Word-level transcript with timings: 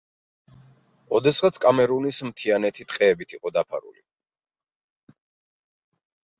ოდესღაც 1.19 1.59
კამერუნის 1.65 2.23
მთიანეთი 2.31 2.87
ტყეებით 2.93 3.37
იყო 3.39 3.55
დაფარული. 3.61 4.03